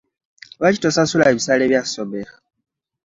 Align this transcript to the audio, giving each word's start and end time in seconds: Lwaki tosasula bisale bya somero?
Lwaki 0.57 0.79
tosasula 0.81 1.35
bisale 1.35 1.63
bya 1.71 1.81
somero? 1.93 2.33